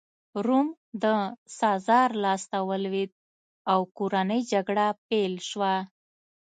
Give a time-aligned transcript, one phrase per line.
[0.45, 0.67] روم
[1.03, 1.05] د
[1.59, 3.11] سزار لاسته ولوېد
[3.71, 5.73] او کورنۍ جګړه پیل شوه